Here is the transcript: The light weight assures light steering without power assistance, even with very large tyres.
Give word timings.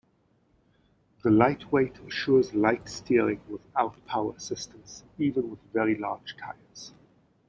The 1.21 1.29
light 1.29 1.71
weight 1.71 1.99
assures 1.99 2.55
light 2.55 2.89
steering 2.89 3.39
without 3.47 4.03
power 4.07 4.33
assistance, 4.35 5.03
even 5.19 5.51
with 5.51 5.59
very 5.73 5.95
large 5.95 6.35
tyres. 6.37 6.95